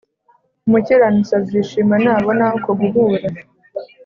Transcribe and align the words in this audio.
Umukiranutsi 0.67 1.31
azishima 1.39 1.95
nabona 2.03 2.45
uko 2.57 2.69
guhura 2.79 3.27